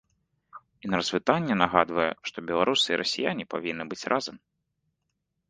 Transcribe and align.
І 0.87 0.89
на 0.93 1.01
развітанне 1.01 1.57
нагадвае, 1.63 2.07
што 2.31 2.37
беларусы 2.49 2.87
і 2.91 2.99
расіяне 3.03 3.43
павінны 3.53 3.83
быць 3.93 4.03
разам. 4.17 4.35